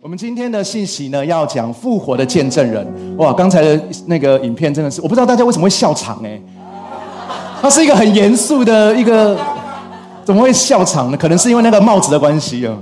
[0.00, 2.86] 我们今天的信息呢，要讲复活的见证人。
[3.18, 6.40] 哇，刚才的那个影片真的是，我不知道大家为什么会笑场哎。
[7.60, 9.36] 它是一个很严肃的一个，
[10.24, 11.16] 怎么会笑场呢？
[11.18, 12.74] 可能是因为那个帽子的关系啊，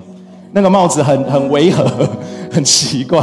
[0.53, 1.85] 那个帽子很很违和，
[2.53, 3.21] 很奇怪。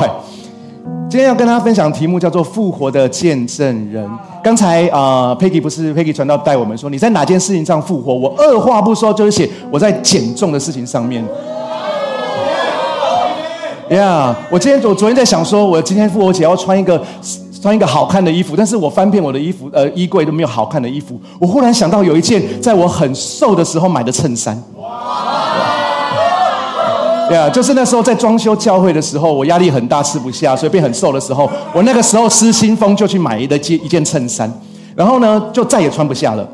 [1.10, 4.06] 今天要跟大家分享题目叫做复活的见证人。
[4.44, 8.14] 刚才啊，Peggy 不是 Peggy 传道带我们说，你在哪件事情上复活？
[8.14, 11.26] 我二话不说就是写我在减重的事情上面。
[13.90, 17.00] 呀，我今天我昨天在想说，我今天复活节要穿一个
[17.62, 21.20] 穿一个好看的衣服，但是我翻遍我的衣服呃衣柜都没有好看的衣服。
[21.40, 24.56] 我忽然想到有一件在我很瘦的时候买的衬衫。
[27.32, 34.52] 呀，就是那时候在装修教会的时候，我压力很大吃不下，所以变很瘦的时候，我那个时候失心疯就去买一件一件衬衫，
[34.96, 36.48] 然后呢就再也穿不下了。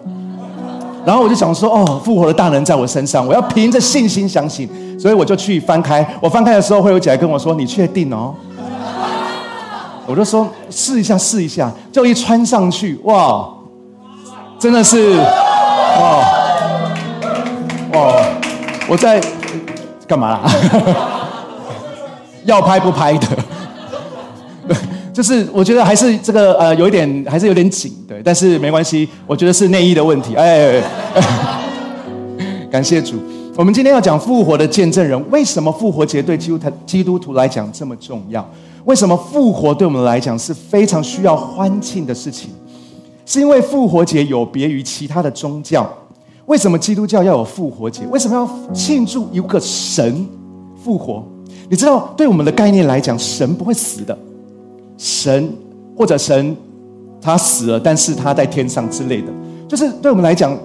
[1.06, 4.70] 然后我就想说，哦，复活的大能在我身上，我要凭着信心相信。
[5.00, 8.36] 所以我就去翻开，我翻开的时候会有姐跟我说：“你确定哦？”
[10.06, 13.50] 我就说：“试一下，试一下。”就一穿上去，哇，
[14.60, 16.24] 真的是，哇，
[17.94, 18.14] 哇，
[18.88, 19.20] 我在
[20.08, 20.42] 干嘛啦？
[22.46, 23.28] 要拍不拍的？
[25.14, 30.36] 就是我觉得还是这个呃有一点还是有点紧，对，但是没关系，我觉得是内衣的问题。
[30.36, 30.82] 哎，
[32.72, 33.18] 感谢主。
[33.58, 38.50] 我们今天要讲复活的见证人，为什么复活节对基督徒基督徒来讲这么重要？
[38.86, 42.50] 为什么复活对我们来讲是非常需要欢庆的事情？
[43.26, 45.88] 是因为复活节有别于其他的宗教。
[46.48, 48.02] 为什么基督教要有复活节？
[48.10, 50.26] 为什么要庆祝一个神
[50.84, 51.24] 复活？
[51.70, 54.18] 你知道，对我们的概念来讲，神不会死的，
[55.02, 55.52] 神
[55.98, 56.56] 或者神
[57.20, 59.28] 他死了，但是他在天上之类的，
[59.68, 60.56] 就是对我们来讲。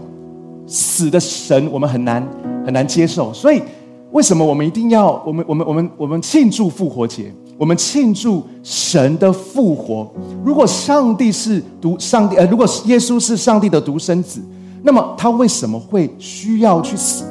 [0.68, 2.20] 死的神，我们很难
[2.64, 3.62] 很难接受，所以
[4.10, 7.32] 为什么我们一定要我们我们我们我们庆祝复活节？
[7.56, 10.10] 我们庆祝神的复活。
[10.44, 14.40] 如果上帝是独上帝，呃，如果耶稣是上帝的独生子，
[14.82, 17.24] 那么他为什么会需要去死？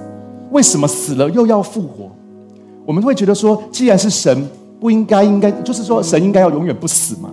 [0.52, 2.10] 为什么死了又要复活？
[2.86, 4.48] 我们会觉得说，既然是神，
[4.80, 7.30] 不应该应该就是说神应该要永远不死嘛？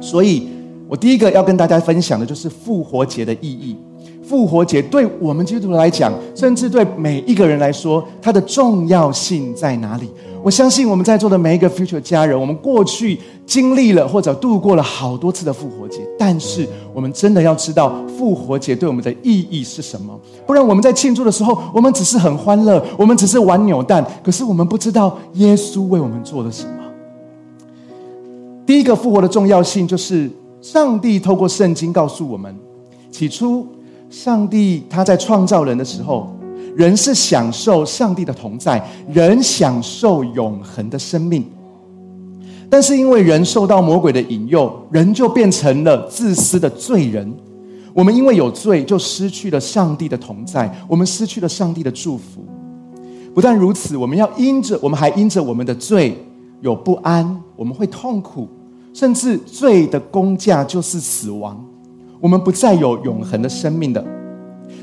[0.00, 0.48] 所以
[0.88, 3.76] 我第一个要跟大家分享的就是复活节的意义。
[4.22, 10.10] 复活节对我们基督徒来讲，甚至对每一个人来说，它的重要性在哪里？
[10.46, 16.64] 我相信我们在座的每一个 future 家人，我们过去经历了或者度过了好多次的复活节，但是
[16.94, 20.16] 我们真的要知道复活节对我们的意义是什么？
[20.46, 26.70] 不然我们在庆祝的时候，我们只是很欢乐，我们只是玩扭蛋，可是我们不知道耶稣为我们做了什么。
[28.64, 30.30] 第一个复活的重要性，就是
[30.62, 32.54] 上帝透过圣经告诉我们，
[33.10, 33.66] 起初。
[34.08, 36.30] 上帝他在创造人的时候，
[36.76, 41.44] 人是享受上帝的同在，人享受永恒的生命。
[42.68, 47.32] 但是因为人受到魔鬼的引诱，人就变成了自私的罪人。
[47.94, 52.44] 我们因为有罪，就失去了上帝的同在，我们失去了上帝的祝福。
[53.34, 56.18] 不但如此，我们要因着我们还因着我们的罪
[56.60, 58.48] 有不安，我们会痛苦，
[58.92, 61.64] 甚至罪的工价就是死亡。
[62.20, 64.04] 我们不再有永恒的生命的，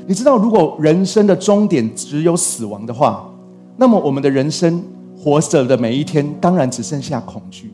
[0.06, 3.28] 你知道，如果人生的终点只有死亡的话，
[3.76, 4.82] 那么我们的人生
[5.16, 7.72] 活着的每一天，当然只剩下恐惧。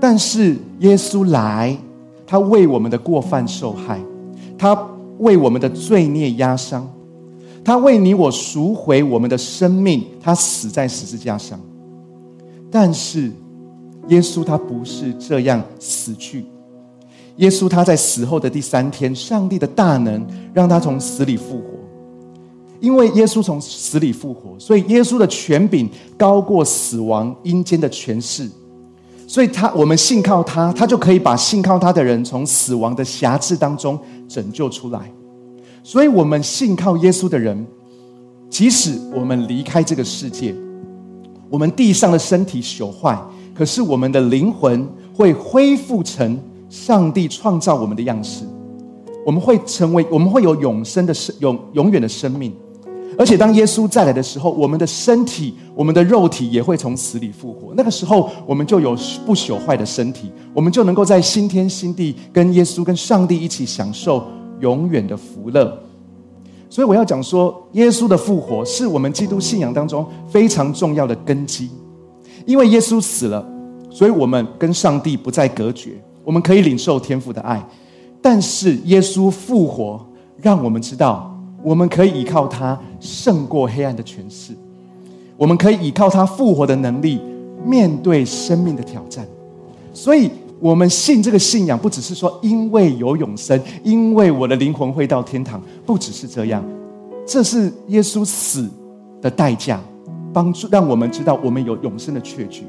[0.00, 1.76] 但是耶稣来，
[2.26, 4.00] 他为我们的过犯受害，
[4.58, 4.76] 他
[5.18, 6.86] 为我们的罪孽压伤，
[7.64, 11.58] 他为你我赎回我们的生命，他死在十字架上。
[12.70, 13.32] 但是
[14.08, 16.44] 耶稣他不是这样死去。
[17.36, 21.64] 耶稣他在死后的第三天，上帝的大能让他从死里复活。
[22.80, 28.48] 因为耶稣从死里复活，所以耶稣的权柄高过死亡阴间的权势。
[29.26, 33.98] 所以他我们信靠他，他就可以把信靠他的人从死亡的辖制当中
[34.28, 35.12] 拯救出来。
[35.82, 37.66] 所以我们信靠耶稣的人，
[38.48, 40.54] 即使我们离开这个世界，
[41.50, 43.18] 我们地上的身体朽坏，
[43.54, 46.38] 可是我们的灵魂会恢复成。
[46.68, 48.44] 上帝创造我们的样式，
[49.24, 52.52] 我们会成为，我们会有永生的生，永永远的生命。
[53.18, 57.72] 而且当耶稣再来的时候，我们的身体，我们的肉体也会从死里复活。
[57.74, 64.22] 那个时候，我们就有不朽坏的身体，我们就能够在新天新地跟耶稣、跟上帝一起享受
[64.60, 65.82] 永远的福乐。
[66.68, 71.70] 所以我要讲说，耶稣的复活是我们基督信仰当中非常重要的根基。
[72.44, 73.42] 因为耶稣死了，
[73.88, 75.92] 所以我们跟上帝不再隔绝。
[76.26, 77.64] 我们可以领受天父的爱，
[78.20, 80.04] 但是耶稣复活，
[80.42, 81.32] 让我们知道
[81.62, 84.52] 我们可以依靠他胜过黑暗的权势。
[85.36, 87.20] 我们可以依靠他复活的能力，
[87.64, 89.24] 面对生命的挑战。
[89.94, 90.28] 所以，
[90.58, 96.64] 我们信这个信仰，不只是说因为有永生，因为我的灵魂会到天堂，不只是这样。
[97.24, 98.68] 这是耶稣死
[99.22, 99.80] 的代价，
[100.32, 102.64] 帮助让我们知道我们有永生的确据。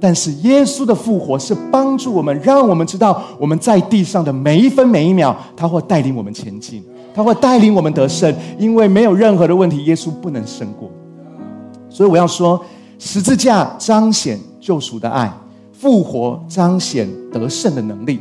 [0.00, 8.32] 但是，耶稣的复活是帮助我们，让我们知道我们在地上的每一分每一秒，他会带领我们前进，他会带领我们得胜。
[8.58, 10.88] 因为没有任何的问题，耶稣不能胜过。
[11.90, 12.64] 所以我要说，
[13.00, 15.32] 十字架彰显救赎的爱，
[15.72, 18.20] 复活彰显得胜的能力。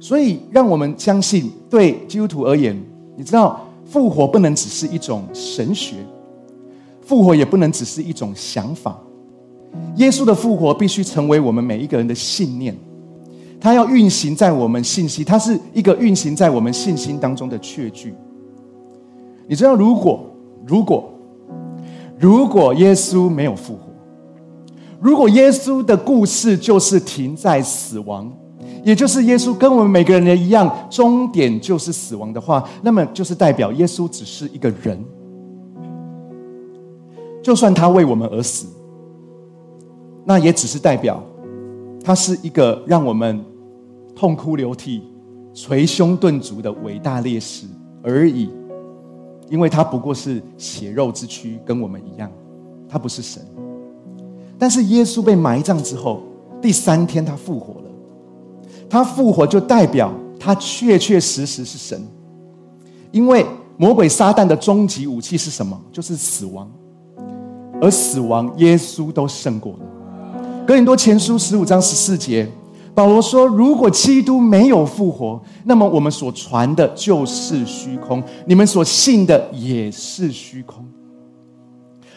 [0.00, 2.74] 所以，让我们相信，对基督徒而言，
[3.16, 5.96] 你知道，复活不能只是一种神学，
[7.02, 8.98] 复活也不能只是一种想法。
[9.96, 12.74] 耶稣的复活必须成为我们每一个人的信念，
[13.60, 18.14] 它要运行在我们信息，它是一个运行在我们信心当中的确据。
[19.46, 20.24] 你知道，如果
[20.66, 21.10] 如果。
[22.16, 23.80] 如果耶稣没有复活，
[25.00, 28.32] 如果耶稣的故事就是停在死亡，
[28.84, 35.04] 也就是耶稣跟我们每个人的一样，终点就是死亡的话，那么就是代表耶稣只是一个人。
[37.42, 38.68] 就算他为我们而死，
[40.24, 41.22] 那也只是代表
[42.02, 43.44] 他是一个让我们
[44.16, 45.02] 痛哭流涕、
[45.52, 47.66] 捶胸顿足的伟大烈士
[48.02, 48.50] 而已。
[49.50, 52.30] 因为他不过是血肉之躯，跟我们一样，
[52.88, 53.42] 他不是神。
[54.58, 56.22] 但是耶稣被埋葬之后，
[56.62, 57.90] 第三天他复活了。
[58.88, 60.10] 他复活就代表
[60.40, 62.02] 他确确实实是神。
[63.12, 63.44] 因为
[63.76, 65.78] 魔鬼撒旦的终极武器是什么？
[65.92, 66.70] 就是死亡。
[67.82, 69.80] 而死亡，耶稣都胜过了。
[70.66, 72.48] 哥林多前书十五章十四节。
[72.94, 80.82] 保罗说：“如果基督没有复活，那么我们所传的就是虚空，你们所信的也是虚空。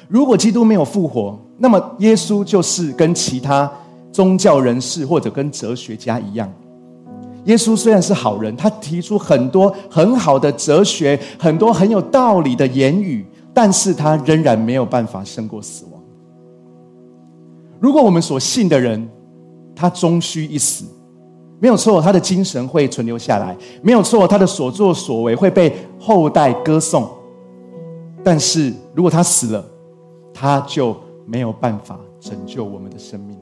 [0.08, 3.70] 如果基督没有复活，那么耶稣就是跟其他
[4.14, 6.50] 宗教人士或者跟哲学家一样。
[7.46, 15.97] 耶稣虽然是好人，他提出很多很好的哲学，很多很有道理的言语，但是他仍然没有办法胜过死亡。
[17.80, 19.08] 如果我们所信的人，
[19.76, 20.86] 他终须一死，
[21.60, 27.08] 没有错，他的精神会存留下来，没有错，他的所作所为会被后代歌颂。
[28.24, 29.66] 但是如果他死了，
[30.34, 30.96] 他就
[31.26, 33.38] 没有办法拯救我们的生命，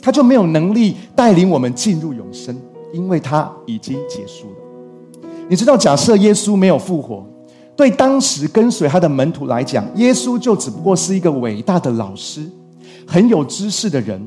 [0.00, 2.56] 他就没有能力带领我们进入永生，
[2.92, 5.28] 因为他已经结束了。
[5.48, 7.24] 你知道，假设耶稣没有复活，
[7.76, 12.42] 对当时跟随他的门徒来讲，耶稣就只不过是一个伟大的老师，
[13.06, 14.24] 很有知识的人。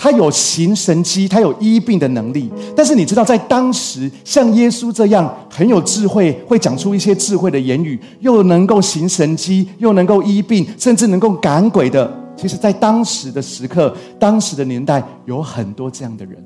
[0.00, 2.48] 他有行神机，他有医病的能力。
[2.76, 16.36] 但是你知道，在当时像耶稣这样很有智慧，会讲出一些智慧的言语，又能够行神机，又能够医病，甚至能够赶鬼的，其实，在当时的时刻、当时的年代，有很多这样的人。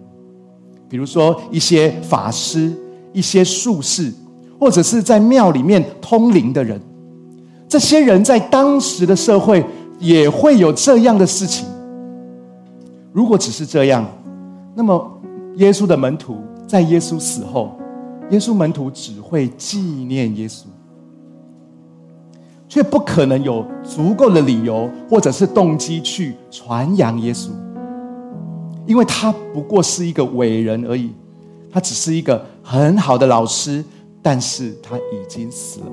[0.88, 2.72] 比如说一些法师、
[3.12, 4.10] 一些术士，
[4.62, 6.80] 或者是在庙里面通灵的人，
[7.68, 9.66] 这些人在当时的社会
[9.98, 11.66] 也会有这样的事情。
[13.10, 14.06] 如果只是这样，
[14.76, 15.20] 那么
[15.56, 17.76] 耶稣的门徒在耶稣死后，
[18.30, 20.66] 耶稣门徒只会纪念耶稣，
[22.68, 27.48] 却不可能有足够的理由或者是动机去传扬耶稣，
[28.86, 31.10] 因为他不过是一个伟人而已，
[31.68, 33.84] 他只是一个很好的老师，
[34.22, 35.86] 但是他已经死了。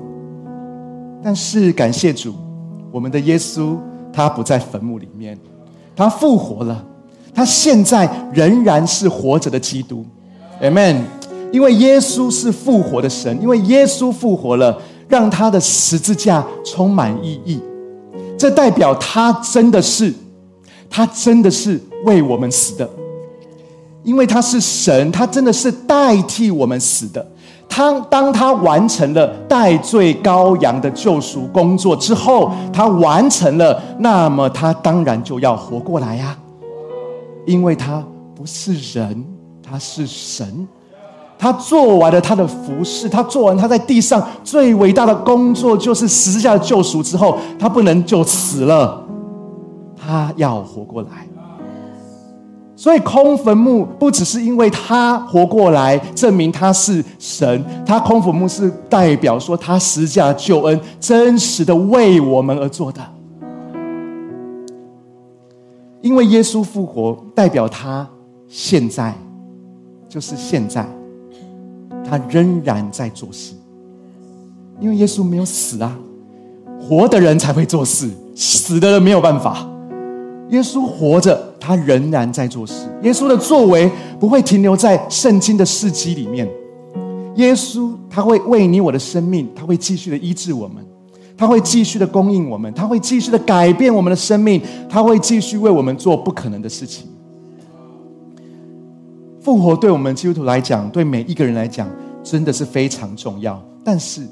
[1.22, 2.34] 但是感谢主，
[2.90, 3.76] 我们的耶稣
[4.12, 5.38] 他不在坟墓里面，
[5.94, 6.86] 他复活了。
[7.34, 10.04] 他现在仍然是活着的基督
[10.62, 11.02] ，Amen。
[11.52, 17.60] 因为耶稣是复活的神，因为耶稣复活了，让他的十字架充满意义。
[18.38, 20.14] 这代表他真的是，
[20.88, 22.88] 他真的是为我们死的。
[24.02, 27.24] 因为他是神，他真的是代替我们死的。
[27.80, 36.36] 他当他完成了代罪羔羊的救赎工作之后，他完成了，那么他当然就要活过来呀。
[37.46, 39.24] 因为他不是人，
[39.62, 40.68] 他是神。
[41.38, 49.02] 他做完了他的服饰，他做完他在地上最伟大的工作，就是十字架的救赎之后，他不能就死了，
[49.96, 51.08] 他要活过来。
[52.80, 63.02] 所以空坟墓不只是因为他活过来，证明他是神，他空坟墓是代表说他十架救恩真实的为我们而做的。
[66.00, 68.08] 因为耶稣复活，代表他
[68.48, 69.14] 现在
[70.08, 70.88] 就是现在，
[72.02, 73.52] 他仍然在做事。
[74.80, 75.94] 因为耶稣没有死啊，
[76.80, 79.68] 活的人才会做事，死的人没有办法。
[80.48, 82.88] 耶稣活着，他仍然在做事。
[83.02, 86.48] 耶稣的作为不会停留在圣经的事迹里面。
[87.36, 90.84] 耶稣他会为你我的生命，他会继续的医治我们，
[91.36, 97.06] 他会继续的供应我们，他会继续的改变我们的生命，他会继续为我们做不可能的事情。
[99.40, 101.88] 复活对我们基督徒来讲，对每一个人来讲，
[102.22, 103.62] 真的是非常重要。
[103.82, 104.26] 但是，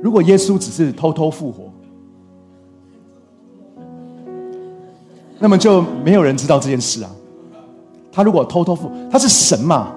[0.00, 1.72] 如果耶稣只是偷偷复活，
[5.38, 7.10] 那么就没有人知道这件事啊。
[8.10, 9.92] 他如果偷偷复，他是神嘛？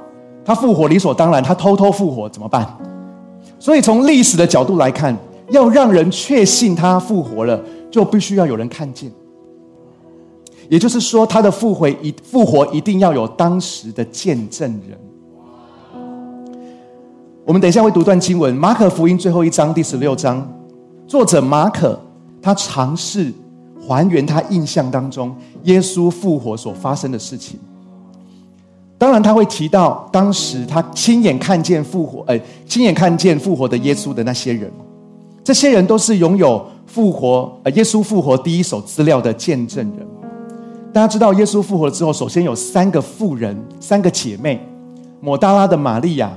[0.45, 2.67] 他复活理所当然，他偷偷复活怎么办？
[3.59, 5.15] 所以从历史的角度来看，
[5.49, 9.11] 要让人确信他复活了，就必须要有人看见。
[10.69, 14.97] 也就是说，他的复活一复活一定要有当时的见证人。
[17.45, 20.47] 我们等一下会读段经文，《马可福音》最后一章第十六章，
[21.07, 21.99] 作者马可
[22.41, 23.33] 他尝试
[23.91, 27.59] 还原他印象当中耶稣复活所发生的事情。
[28.97, 34.71] 当然，他会提到当时他亲眼看见复活，呃，亲眼看见复活的耶稣的那些人，
[35.43, 40.07] 这些人都是拥有复活，呃，耶稣复活第一手资料的见证人。
[40.93, 44.63] 大家知道，耶稣复活了之后，首先有三个妇人，三个姐妹，
[45.19, 46.31] 抹大拉的玛利亚。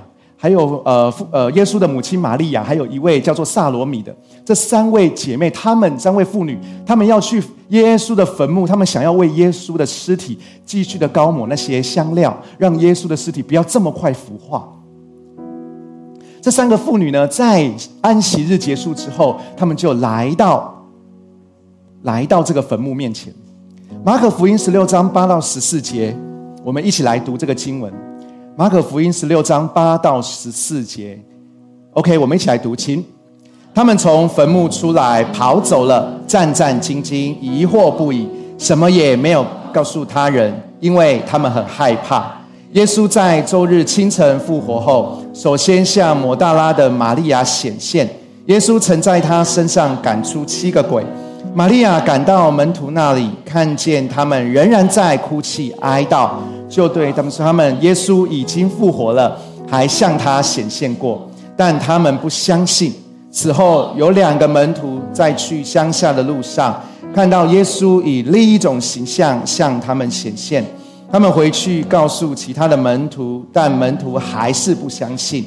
[0.44, 14.68] 还有呃，父呃，耶稣的母亲玛利亚，还有一位叫做萨罗米的，这三位姐妹，她们三位妇女，她们要去耶稣的坟墓，她们想要为耶稣的尸体继续的高抹那些香料，让耶稣的尸体不要这么快腐化。
[16.42, 17.72] 这三个妇女呢，在
[18.02, 20.86] 安息日结束之后，她们就来到
[22.02, 23.32] 来到这个坟墓面前。
[24.04, 26.14] 马可福音十六章八到十四节，
[26.62, 27.90] 我们一起来读这个经文。
[28.56, 31.18] 马可福音十六章八到十四节
[31.94, 33.04] ，OK，我们一起来读，请
[33.74, 42.32] 他们从坟墓出来，跑走了，战战兢兢，疑惑不已，什么也没有告诉他人，因为他们很害怕。
[42.74, 48.08] 耶稣在周日清晨复活后，首先向摩大拉的玛利亚显现，
[48.46, 51.04] 耶稣曾在他身上赶出七个鬼。
[51.52, 56.30] 玛利亚赶到门徒那里，看见他们仍然在哭泣哀悼，
[56.74, 59.38] 就对他们说：“他们耶稣已经复活了，
[59.70, 62.92] 还向他显现过，但他们不相信。”
[63.30, 66.82] 此后有两个门徒在去乡下的路上，
[67.14, 70.64] 看到耶稣以另一种形象向他们显现，
[71.12, 75.44] 他们回去告诉其他的门徒，但门徒还是不相信。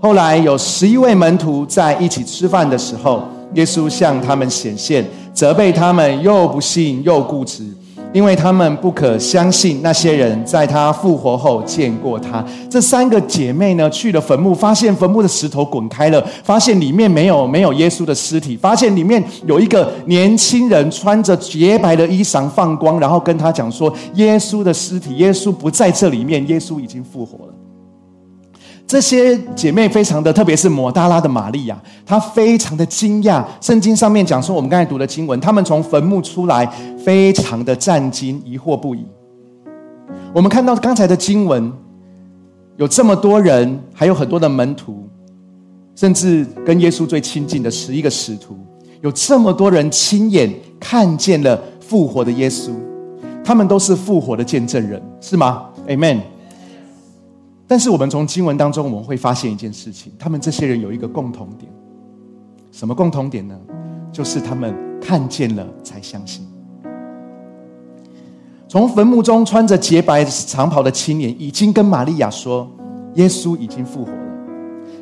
[0.00, 3.22] 后来有十一位门徒在一起吃饭的时候，
[3.52, 5.04] 耶稣向他们显现。
[5.34, 7.64] 责备他们又不信又固执，
[8.12, 12.44] 因为他们不可相信那些人在他复活后见过他。
[12.68, 27.54] 这三个姐妹呢，去了坟墓，发现坟墓的石头滚开了，发现里面没有没有耶稣的尸体，发现里面有一个年轻人穿着洁白的衣裳放光，然后跟他讲说：耶稣的尸体，耶稣不在这里面，耶稣已经复活了。
[28.90, 33.44] 这些姐妹非常的，特别是抹大拉的玛利亚，她非常的惊讶。
[33.60, 36.66] 圣经上面讲说，我们刚才读的经文，他们从坟墓出来，
[36.98, 39.06] 非常的震惊，疑惑不已。
[40.34, 41.72] 我们看到刚才的经文，
[42.78, 45.08] 有这么多人，还有很多的门徒，
[45.94, 48.58] 甚至跟耶稣最亲近的十一个使徒，
[49.02, 52.72] 有这么多人亲眼看见了复活的耶稣，
[53.44, 56.18] 他们都是复活的见证人，是吗？Amen。
[57.70, 61.70] 但是我们从经文当中，我们会发现一件事情：他们这些人有一个共同点，
[62.72, 63.56] 什么共同点呢？
[64.10, 66.44] 就是他们看见了才相信。
[68.66, 72.68] 从坟墓中穿着洁白长袍的青年已经跟玛利亚说，
[73.14, 74.18] 耶稣已经复活了。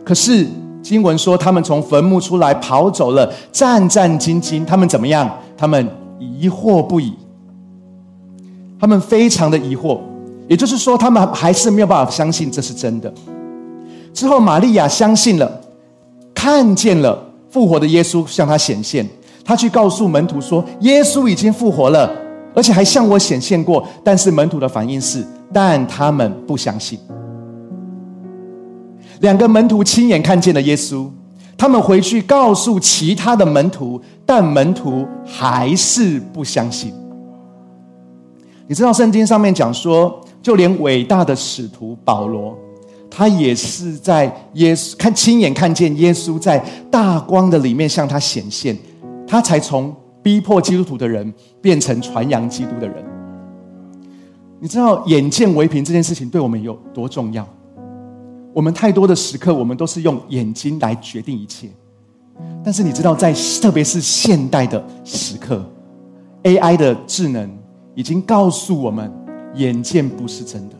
[0.04, 0.46] 可是
[0.82, 4.62] 经文说，他们从坟墓出来跑走了，战战兢兢。
[4.66, 5.38] 他们怎么样？
[5.56, 7.14] 他们疑惑不已，
[8.78, 9.98] 他们非常的疑惑。
[10.48, 13.12] 也就是说，他们还是没有办法相信这是真的。
[14.14, 15.60] 之后，玛利亚相信了，
[16.34, 19.06] 看见了复活的耶稣向他显现，
[19.44, 22.10] 他去告诉门徒说：“耶稣已经复活了，
[22.54, 26.98] 而且还向我显现过。”但是门徒的反应是，但他们不相信。
[29.20, 31.06] 两个门徒亲眼看见了耶稣，
[31.58, 36.92] 他们回去告诉其他的门徒，但门徒还是不相信。
[38.66, 40.18] 你知道圣经上面讲说。
[40.42, 42.56] 就连伟大的使徒保罗，
[43.10, 46.58] 他也是在耶稣看亲眼看见耶稣在
[46.90, 48.76] 大光的里面向他显现，
[49.26, 53.04] 他才从逼迫基督徒的人变成传扬基督的人。
[54.60, 57.46] 你知道眼见为凭这件事情对我们有多重要？
[58.52, 61.68] 我们太多的时刻，我们都是用眼睛来决定一切。
[62.64, 65.64] 但是你知道，在特别是现代的时刻
[66.42, 67.48] ，AI 的智能
[67.94, 69.12] 已经告诉我们，
[69.58, 70.74] 眼见不是真的。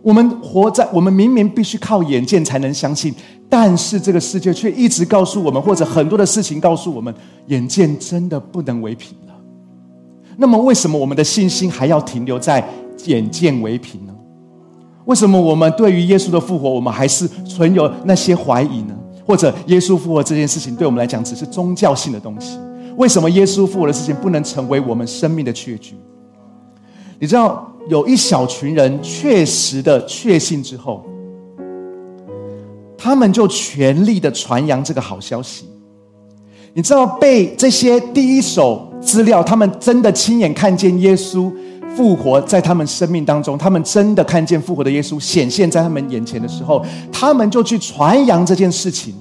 [0.00, 3.12] 我们活在我们明明必须靠眼见才能相信，
[3.48, 7.12] 但是这个世界却一直告诉我们，或者很多的事情告诉我们，
[7.46, 9.34] 眼见真的不能为凭了。
[10.36, 12.62] 那么，为什么我们的信心还要停留在
[13.06, 14.14] 眼见为凭呢？
[15.06, 18.94] 为什么我们对于耶稣的复活，我们还是存有那些怀疑呢？
[19.26, 22.58] 或者，耶稣复活这件事情对我们来讲只是宗教性的东西？
[22.98, 25.94] 为什么耶稣复活的事情不能成为我们生命的确据？
[27.18, 27.70] 你知道？
[27.86, 31.04] 有一小群人确实的确信之后，
[32.96, 35.66] 他们就全力的传扬这个好消息。
[36.72, 41.52] 你知道，被这些第一手资料，他们真的亲眼看见耶稣
[41.94, 49.14] 复活在他们生命当中，他们真的看见复活的耶稣显现在他们眼前的时候，他们就去传扬这件事情。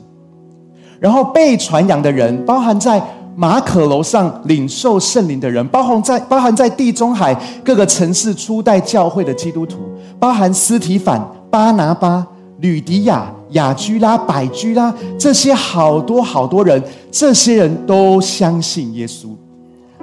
[1.01, 3.03] 然后被传扬的人，包含在。
[3.35, 9.79] 马可楼上领受圣灵的人，包含在包含在地中海各个城市初代教会的基督徒，
[10.19, 12.25] 包含斯提凡、巴拿巴、
[12.59, 19.29] 吕迪亚、雅居拉、百居拉这些好多好多人，这些人都相信耶稣，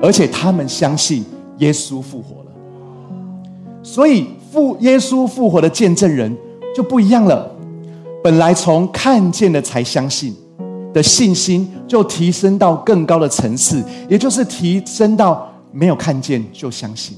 [0.03, 1.25] 而且他们相信
[1.59, 2.51] 耶稣复活了。
[3.83, 6.37] 所以复耶稣复活的见证人
[6.77, 7.51] 就不一样了，
[8.23, 10.35] 本来从看见了才相信。
[10.93, 17.17] 的信心就提升到更高的层次，也就是提升到没有看见就相信，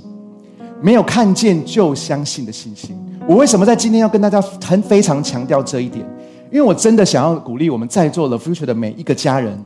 [0.81, 2.97] 没有看见就相信的信心。
[3.27, 6.05] 我为什么在今天要跟大家很非常强调这一点？
[6.51, 9.59] 因为我真的想要鼓励我们在座的 future 的每一个家人，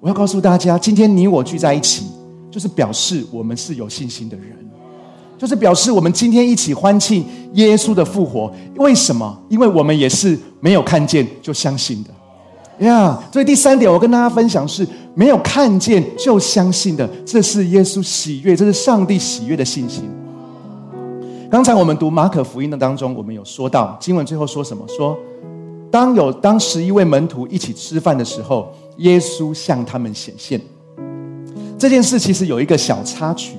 [0.00, 2.04] 我要告诉大家，今天你我聚在一起，
[2.50, 4.54] 就是表示我们是有信心的人，
[5.38, 8.52] 就是表示我们今天一起欢庆耶稣的复活。
[8.76, 9.38] 为什么？
[9.48, 12.10] 因为我们也是没有看见就相信的。
[12.80, 20.10] 呀，所以第三点，我跟大家分享是没有看见就相信的，这是耶稣喜悦，这是上帝喜悦的信心。
[21.50, 24.84] 刚才我们读马可福音的当中，我们有说到经文最后说什么？
[24.88, 25.18] 说
[25.90, 30.60] 当有当十一位门徒一起吃饭的时候，耶稣向他们显现。
[31.76, 33.56] 这件事其实有一个小插曲，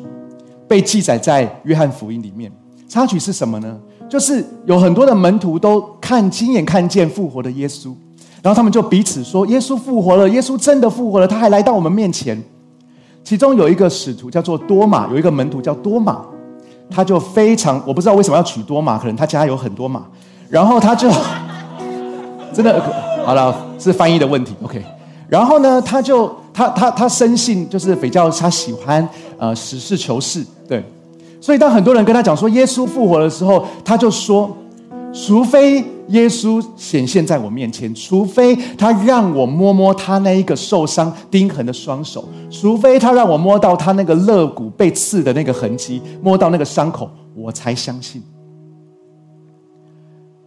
[0.67, 2.51] 被记载在约翰福音里面。
[2.87, 3.79] 插曲是什么呢？
[4.09, 7.93] 就是有很多的门徒都看亲眼看见复活的耶稣。
[8.41, 12.41] 然后他们就彼此说：“耶稣复活了，耶稣真的复活了，他还来到我们面前。”
[13.23, 16.21] 其中有一个使徒叫做多马，有一个门徒叫多马，
[16.89, 20.03] 他就非常我不知道为什么要取多马，可能他家有很多马。
[20.49, 21.07] 然后他就
[22.51, 22.81] 真的
[23.23, 24.55] 好了，是翻译的问题。
[24.63, 24.83] OK，
[25.29, 30.83] 然后呢，他就他他他深信就是比较他喜欢呃实事求是，对。
[31.39, 34.49] 所以当很多人跟他讲说耶稣复活的时候，他就说。
[35.13, 48.21] 除非耶稣显现在我面前，除非他让我摸摸他那一个受伤钉痕的双手，除非他让我摸到他那个肋骨被刺的那个痕迹，摸到那个伤口，我才相信。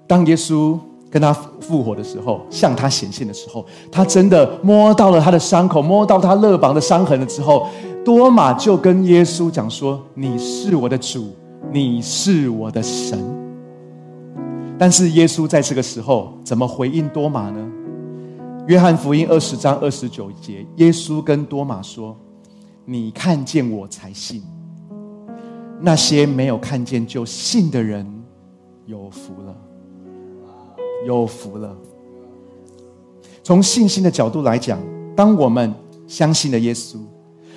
[0.07, 0.79] 当耶稣
[1.11, 7.66] 跟他复活的时候，向他显现的时候，他真的摸到了他的伤口，摸到他肋膀的伤痕了之后，
[8.05, 11.33] 多马就跟耶稣讲说：“你是我的主，
[11.72, 13.18] 你是我的神。”
[14.76, 17.70] 但是耶稣在这个时候怎么回应多马呢？
[18.66, 22.16] 约翰福音二十章二十九节，耶稣跟多马说
[22.84, 24.42] ：“你看见我才信，
[25.80, 28.04] 那些没有看见就信的人
[28.87, 29.54] 有福了，
[31.06, 31.76] 有福了。”
[33.44, 34.80] 从信心的角度来讲，
[35.14, 35.72] 当我们
[36.08, 36.96] 相信了耶稣，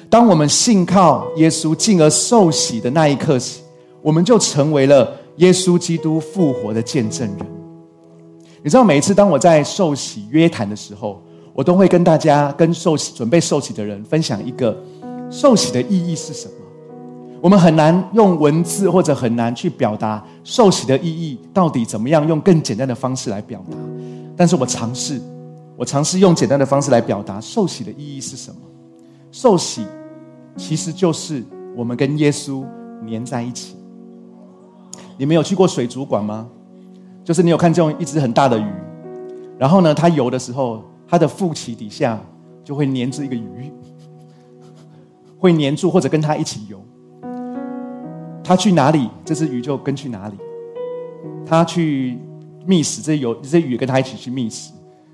[0.08, 3.64] 当我们信靠耶稣，进而受洗的那一刻起，
[4.04, 5.18] 我们就成为了。
[5.38, 7.38] 耶稣基督复活的见证人，
[8.64, 11.22] 你知道，每一次当我在受洗约谈的时候，
[11.54, 14.76] 我都会跟大家、跟受洗准备受洗的人分享一个
[15.30, 16.54] 受洗的意义是什么。
[17.40, 23.78] 我们很难用文字或者很难去表达受洗的意义到底怎么样，用更简单的方式来表达。
[24.36, 25.22] 但是我尝试，
[25.76, 28.58] 我尝试用简单的方式来表达受洗的意义是什么。
[29.32, 29.86] 受洗
[30.56, 31.44] 其实就是
[31.76, 32.66] 我们跟耶稣
[33.08, 33.77] 粘在一起。
[35.18, 36.48] 你们有去过水族馆吗？
[37.24, 38.66] 就是你有看这种一只很大的鱼，
[39.58, 42.20] 然后呢，它游的时候，它的腹鳍底下
[42.64, 43.72] 就会粘住一个鱼，
[45.38, 46.80] 会粘住或者跟它一起游。
[48.44, 50.36] 它去哪里，这只鱼就跟去哪里。
[51.46, 52.18] 它去
[52.66, 54.72] 觅食，这有这鱼跟它一起去觅食。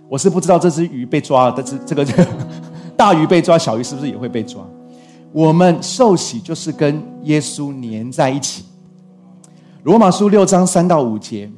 [0.09, 2.27] 我是不知道这只鱼被抓了，但是这个这个
[2.95, 4.63] 大鱼被抓，小鱼是不是也会被抓？
[5.31, 8.65] 我们受洗就是跟耶稣粘在一起。
[9.83, 11.51] 罗马书六章三到五节，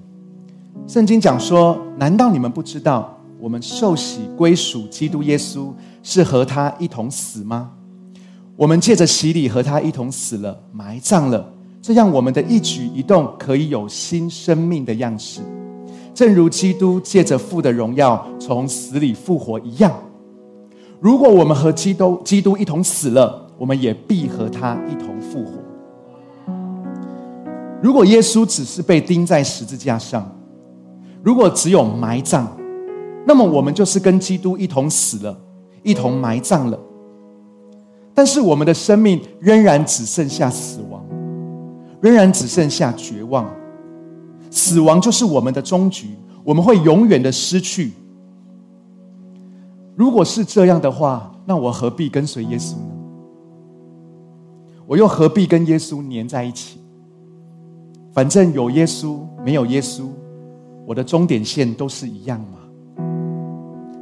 [0.87, 7.69] 圣经讲说：难道你们不知道，我们受洗归属基督耶稣，是和他一同死吗？
[8.55, 15.41] 我们借着洗礼和他一同死了，埋葬了，这样我们的一举一动可以有新生命的样式，
[16.11, 19.93] 正如基督借着父的荣耀从死里复活一样。
[20.99, 25.64] 如果我们和基督基督一同死了，我们也必和他一同复活。
[27.81, 30.29] 如果耶稣只是被钉在十字架上，
[31.21, 32.47] 如果只有埋葬，
[33.25, 35.37] 那么我们就是跟基督一同死了，
[35.83, 36.79] 一同埋葬了。
[38.13, 41.03] 但是我们的生命仍然只剩下死亡，
[42.01, 43.49] 仍然只剩下绝望。
[44.49, 47.91] 死亡就是我们的终局，我们会永远的失去。
[49.95, 52.95] 如果是这样的话，那我何必跟随耶稣呢？
[54.87, 56.79] 我又何必跟耶稣粘在一起？
[58.15, 60.05] 反正有耶稣，没有耶稣，
[60.87, 62.59] 我的终点线都是一样嘛。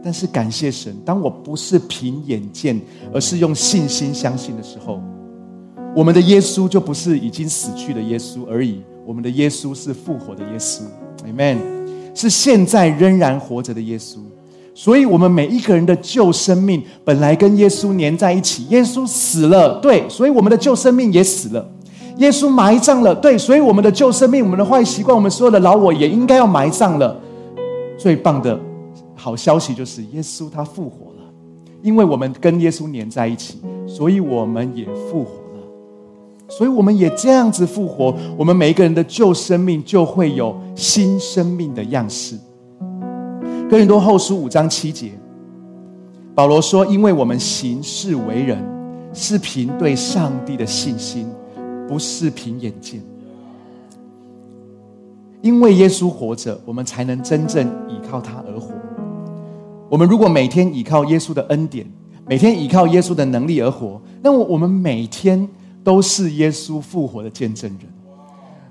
[0.04, 2.80] 但是感谢神，当我不是凭眼见，
[3.12, 5.02] 而是用信心相信的时候，
[5.95, 10.84] 我们的耶稣就不是已经死去的耶稣而已，我们的耶稣是复活的耶稣
[11.26, 11.58] ，Amen，
[12.13, 14.17] 是现在仍然活着的耶稣。
[14.76, 21.67] 所以，我们每一个人的旧生命本来跟耶稣粘在一起，耶稣死了，对，所以我们的旧生命也死了。
[22.17, 27.19] 耶稣埋葬了，对，所以我们的旧生命、我们的坏习惯、我们所有的老我也应该要埋葬了。
[27.97, 28.60] 最棒的
[29.15, 31.34] 好消息就是，耶稣他复活了，
[31.82, 36.49] 因为我们跟耶稣连在一起，所以我们也复活了。
[36.49, 42.38] 所以我们也这样子复活，我们每一个人的旧生命就会有新生命的样式。
[43.69, 45.12] 哥林多后书五章七节，
[46.36, 48.63] 保罗说：“因为我们行事为人，
[49.13, 51.28] 是凭对上帝的信心。”
[51.88, 53.02] 不是凭眼见，
[55.41, 58.74] 因为耶稣活着，我们才能真正依靠他而活。
[59.89, 61.86] 我们如果每天依靠耶稣的恩典，
[62.26, 65.48] 每天依靠耶稣的能力而活，那么我们每天
[65.84, 67.82] 都是耶稣复活的见证人，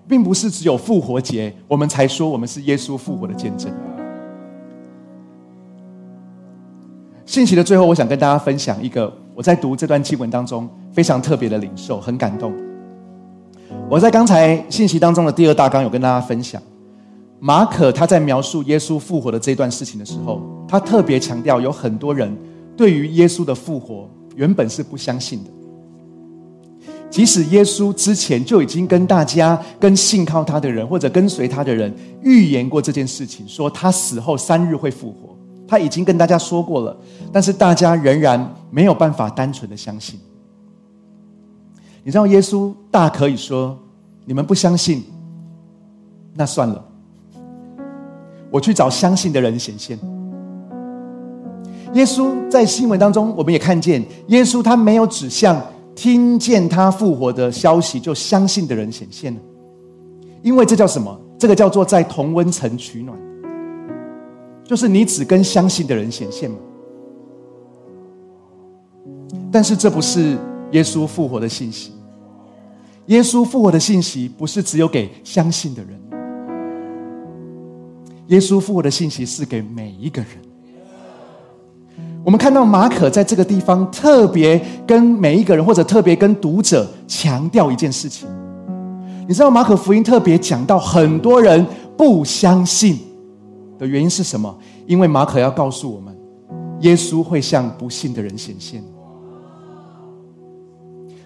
[0.09, 3.71] 并不是只有复活节我们才说我们是耶稣复活的见证。
[7.25, 12.53] 信息的最后，我想跟大家分享一个我在读这段经文当中非常特别的领受，很感动。
[13.93, 16.63] 我在刚才信息当中的第二大纲有跟大家分享，
[17.39, 22.35] 马可他在描述耶稣复活的这段事情的时候，他特别强调有很多人
[22.75, 25.51] 对于耶稣的复活原本是不相信的，
[27.11, 35.37] 即使耶稣之前就已经跟大家、跟信靠他的人或者跟随他的人预言过这件事情，说他死后三日会复活，
[35.69, 36.97] 他已经跟大家说过了，
[37.31, 40.19] 但是大家仍然没有办法单纯的相信。
[42.05, 43.79] 你知道耶稣大可以说
[44.25, 45.03] ：“你们不相信，
[46.35, 46.85] 那算了，
[48.51, 49.99] 我去找相信的人显现。”
[51.95, 55.61] 耶稣在新闻当中，我们也看见耶稣他没有指向
[55.95, 59.41] 听见他复活的消息就相信的人显现了，
[60.43, 61.21] 因为这叫什么？
[61.39, 63.19] 这个叫做在同温层取暖，
[64.65, 66.57] 就是你只跟相信的人显现嘛。
[69.51, 70.39] 但是这不是。
[70.73, 71.93] 耶稣复活的信息，
[73.07, 76.01] 耶稣复活的信息不是只有给相信的人，
[78.29, 80.31] 耶稣复活的信息是给每一个人。
[82.25, 88.29] 我们看到马可在这个地方特别跟每一个人，或者特别跟读者强调一件事情。
[89.27, 93.01] 你知道马可福音特别讲到很多人不相信
[93.79, 94.57] 的原因是什么？
[94.87, 96.17] 因为马可要告诉我们，
[96.81, 98.83] 耶稣会向不信的人显现。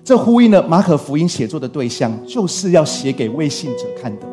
[0.07, 4.27] 这呼应了马可福音写作的对象，就是要写给未信者看的。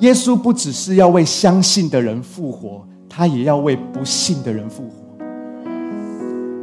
[0.00, 4.90] 耶稣不只是要为相信的人复活，他也要为不信的人复活。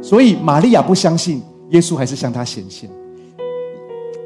[0.00, 2.88] 所以，玛利亚不相信，耶稣还是向他显现；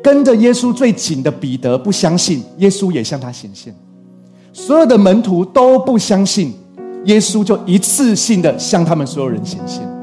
[0.03, 3.75] 跟着耶稣最紧的彼得不相信，耶稣也向他显现。
[4.53, 6.53] 所有的门徒都不相信，
[7.07, 9.94] 耶稣就一次性的向他们所有人显现。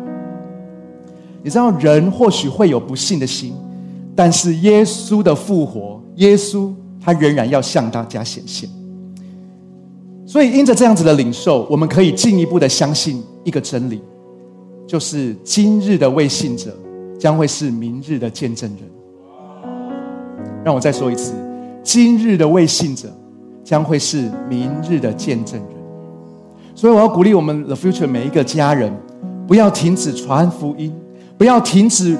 [1.43, 3.54] 你知道，人或许会有不幸的心，
[4.15, 6.71] 但是耶稣的复活，耶稣
[7.04, 8.69] 他仍然要向大家显现。
[10.25, 14.01] 所以，因着这样子的领受，我们可以进一步的相信一个真理，
[14.88, 16.77] 就是今日的未信者
[17.19, 18.80] 将会是明日的见证人。
[20.63, 21.34] 让我再说一次，
[21.84, 23.12] 今日的未信者
[23.63, 25.69] 将会是明日的见证人。
[26.75, 28.93] 所以，我要鼓励我们 The Future 每一个家人，
[29.47, 30.93] 不要停止传福音。
[31.41, 32.15] 不要停止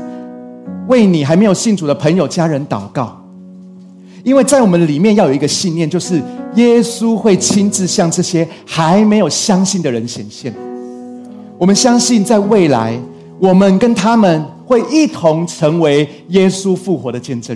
[0.88, 3.24] 为你还没有信主的朋友、家人祷告，
[4.24, 6.20] 因为在我们里面要有一个信念，就是
[6.56, 10.52] 耶稣会亲自向这些还没有相信的人显现。
[11.60, 13.00] 我们相信在未来，
[13.38, 17.56] 我们跟他们会一同成为耶稣复活的见证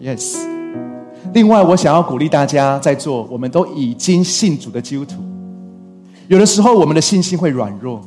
[0.00, 0.16] 人。
[0.16, 0.36] Yes。
[1.34, 5.16] 另外，我想要鼓励大家，在座我们都已经信主的基督徒，
[6.28, 8.00] 有的时候我们的信心会软弱，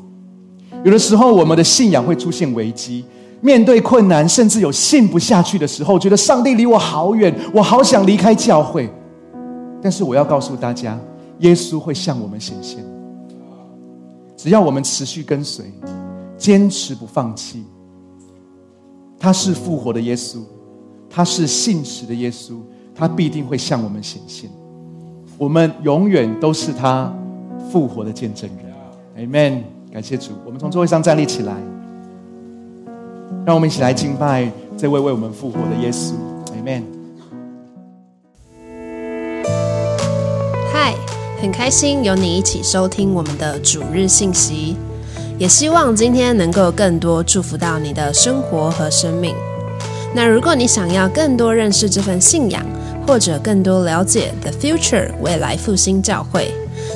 [0.84, 3.06] 有的时候我们的信仰会出现危机，
[3.40, 8.90] 面对困难，甚至有信不下去的时候，觉得上帝离我好远，我好想离开教会。
[9.82, 11.00] 但是我要告诉大家，
[11.40, 12.84] 耶稣会向我们显现。
[14.36, 15.66] 只要我们持续跟随，
[16.38, 17.64] 坚持不放弃，
[19.20, 20.40] 他是复活的耶稣，
[21.10, 22.56] 他是信实的耶稣，
[22.96, 24.50] 他必定会向我们显现。
[25.38, 27.12] 我们永远都是他
[27.72, 29.28] 复活的见证人。
[29.28, 29.81] Amen。
[29.92, 31.54] 感谢主，我们从座位上站立起来，
[33.46, 36.14] 让我们一起来敬拜这位为我们复活的耶稣。
[36.56, 36.84] Amen。
[40.72, 40.96] 嗨
[41.42, 44.78] 很开心有你一起收听我们的主日信息，
[45.38, 49.36] 也希望今天能够更多祝福到你的生活和生命。
[50.16, 52.66] 那如果你想要更多认识这份信仰，
[53.06, 56.54] 或者更多了解 The Future 未来复兴教会，